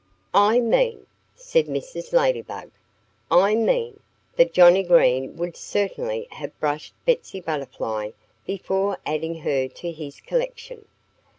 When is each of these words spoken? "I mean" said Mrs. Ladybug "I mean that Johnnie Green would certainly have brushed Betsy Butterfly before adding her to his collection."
"I 0.33 0.59
mean" 0.59 1.05
said 1.35 1.67
Mrs. 1.67 2.11
Ladybug 2.11 2.71
"I 3.29 3.53
mean 3.53 3.99
that 4.35 4.51
Johnnie 4.51 4.81
Green 4.81 5.35
would 5.35 5.55
certainly 5.55 6.27
have 6.31 6.59
brushed 6.59 6.95
Betsy 7.05 7.39
Butterfly 7.39 8.09
before 8.43 8.97
adding 9.05 9.41
her 9.41 9.67
to 9.67 9.91
his 9.91 10.19
collection." 10.19 10.87